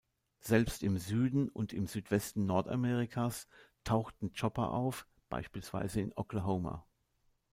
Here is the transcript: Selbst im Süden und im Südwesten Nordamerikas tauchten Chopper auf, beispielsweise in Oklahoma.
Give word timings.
Selbst 0.39 0.81
im 0.81 0.97
Süden 0.97 1.47
und 1.47 1.73
im 1.73 1.85
Südwesten 1.85 2.47
Nordamerikas 2.47 3.47
tauchten 3.83 4.33
Chopper 4.33 4.71
auf, 4.71 5.05
beispielsweise 5.29 6.01
in 6.01 6.11
Oklahoma. 6.15 6.87